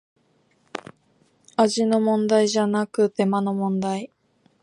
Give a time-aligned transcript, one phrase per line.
[1.57, 4.11] 味の問題じゃなく手間の問題